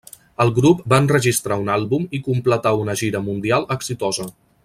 El 0.43 0.51
grup 0.53 0.79
va 0.93 0.97
enregistrar 1.01 1.57
un 1.65 1.69
àlbum 1.75 2.09
i 2.19 2.23
completà 2.29 2.73
una 2.85 2.97
gira 3.03 3.23
mundial 3.27 3.69
exitosa. 3.77 4.29